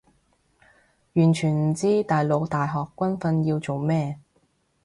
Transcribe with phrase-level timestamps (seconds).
[1.13, 4.19] 完全唔知大陸大學軍訓要做咩